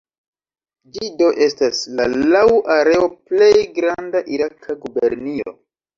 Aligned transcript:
Ĝi 0.95 1.09
do 1.19 1.27
estas 1.47 1.83
la 1.99 2.07
laŭ 2.35 2.45
areo 2.79 3.05
plej 3.33 3.53
granda 3.77 4.23
iraka 4.39 4.79
gubernio. 4.87 5.55